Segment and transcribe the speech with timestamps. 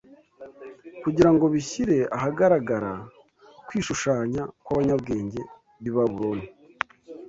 [1.01, 2.91] kugira ngo bishyire ahagaragara
[3.67, 5.41] kwishushanya kw’abanyabwenge
[5.81, 6.47] b’i Babuloni